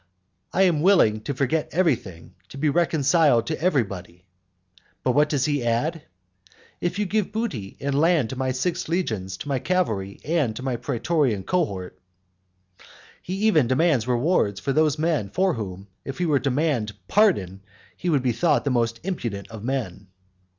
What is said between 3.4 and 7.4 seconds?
to everybody." But what does he add? "If you give